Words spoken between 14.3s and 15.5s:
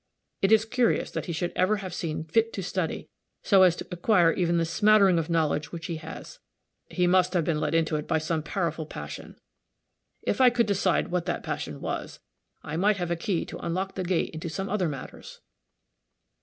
into some other matters."